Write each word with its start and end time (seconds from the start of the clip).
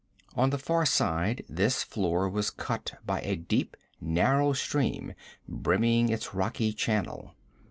On 0.35 0.49
the 0.49 0.57
far 0.57 0.83
side 0.87 1.43
this 1.47 1.83
floor 1.83 2.27
was 2.27 2.49
cut 2.49 2.93
by 3.05 3.19
a 3.21 3.35
deep, 3.35 3.77
narrow 4.01 4.51
stream 4.51 5.13
brimming 5.47 6.09
its 6.09 6.33
rocky 6.33 6.73
channel. 6.73 7.35